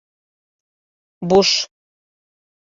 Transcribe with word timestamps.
Буш 1.29 1.51